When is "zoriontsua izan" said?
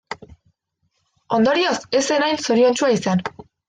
2.49-3.29